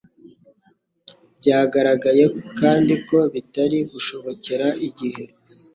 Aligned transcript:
Byagaragaye 1.39 2.23
kandi 2.59 2.93
ko 3.07 3.17
bitari 3.33 3.77
gushobokera 3.91 4.67
igihe 4.87 5.23